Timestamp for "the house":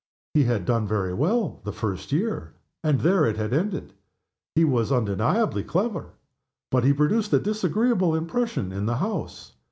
8.87-9.51